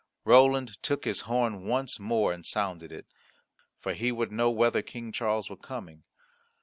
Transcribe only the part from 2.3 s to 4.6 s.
and sounded it, for he would know